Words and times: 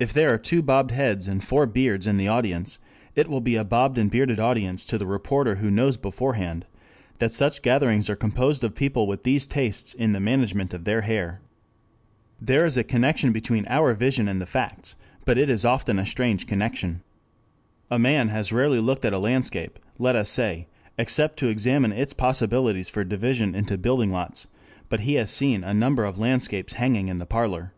If 0.00 0.12
there 0.12 0.34
are 0.34 0.36
two 0.36 0.62
bobbed 0.62 0.90
heads 0.90 1.28
and 1.28 1.40
four 1.44 1.64
beards 1.66 2.08
in 2.08 2.16
the 2.16 2.26
audience, 2.26 2.80
it 3.14 3.28
will 3.28 3.40
be 3.40 3.54
a 3.54 3.62
bobbed 3.62 3.98
and 3.98 4.10
bearded 4.10 4.40
audience 4.40 4.84
to 4.86 4.98
the 4.98 5.06
reporter 5.06 5.54
who 5.54 5.70
knows 5.70 5.96
beforehand 5.96 6.66
that 7.20 7.30
such 7.30 7.62
gatherings 7.62 8.10
are 8.10 8.16
composed 8.16 8.64
of 8.64 8.74
people 8.74 9.06
with 9.06 9.22
these 9.22 9.46
tastes 9.46 9.94
in 9.94 10.10
the 10.10 10.18
management 10.18 10.74
of 10.74 10.82
their 10.82 11.02
hair. 11.02 11.40
There 12.40 12.64
is 12.64 12.76
a 12.76 12.82
connection 12.82 13.30
between 13.30 13.64
our 13.68 13.94
vision 13.94 14.26
and 14.26 14.40
the 14.40 14.44
facts, 14.44 14.96
but 15.24 15.38
it 15.38 15.48
is 15.48 15.64
often 15.64 16.00
a 16.00 16.04
strange 16.06 16.48
connection. 16.48 17.02
A 17.92 17.96
man 18.00 18.30
has 18.30 18.52
rarely 18.52 18.80
looked 18.80 19.04
at 19.04 19.12
a 19.12 19.20
landscape, 19.20 19.78
let 20.00 20.16
us 20.16 20.30
say, 20.30 20.66
except 20.98 21.38
to 21.38 21.48
examine 21.48 21.92
its 21.92 22.12
possibilities 22.12 22.90
for 22.90 23.04
division 23.04 23.54
into 23.54 23.78
building 23.78 24.10
lots, 24.10 24.48
but 24.88 24.98
he 25.02 25.14
has 25.14 25.30
seen 25.30 25.62
a 25.62 25.72
number 25.72 26.04
of 26.04 26.18
landscapes 26.18 26.72
hanging 26.72 27.06
in 27.06 27.18
the 27.18 27.24
parlor. 27.26 27.72